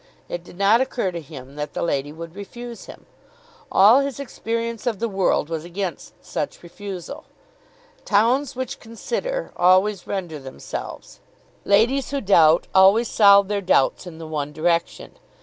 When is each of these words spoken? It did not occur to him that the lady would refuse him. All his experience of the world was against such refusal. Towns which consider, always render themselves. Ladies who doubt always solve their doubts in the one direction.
It 0.27 0.43
did 0.43 0.57
not 0.57 0.81
occur 0.81 1.11
to 1.11 1.21
him 1.21 1.55
that 1.57 1.73
the 1.75 1.83
lady 1.83 2.11
would 2.11 2.35
refuse 2.35 2.85
him. 2.85 3.05
All 3.71 3.99
his 3.99 4.19
experience 4.19 4.87
of 4.87 4.97
the 4.97 5.07
world 5.07 5.47
was 5.47 5.63
against 5.63 6.15
such 6.25 6.63
refusal. 6.63 7.25
Towns 8.03 8.55
which 8.55 8.79
consider, 8.79 9.51
always 9.55 10.07
render 10.07 10.39
themselves. 10.39 11.19
Ladies 11.65 12.09
who 12.09 12.19
doubt 12.19 12.65
always 12.73 13.09
solve 13.09 13.47
their 13.47 13.61
doubts 13.61 14.07
in 14.07 14.17
the 14.17 14.25
one 14.25 14.51
direction. 14.51 15.19